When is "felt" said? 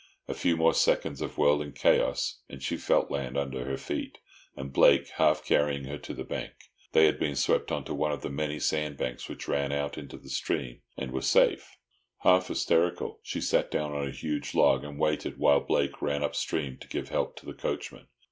2.75-3.11